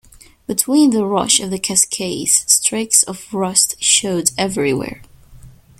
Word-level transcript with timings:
Between 0.47 0.89
the 0.89 1.05
rush 1.05 1.39
of 1.39 1.51
the 1.51 1.59
cascades, 1.59 2.43
streaks 2.51 3.03
of 3.03 3.31
rust 3.31 3.75
showed 3.83 4.31
everywhere. 4.35 5.03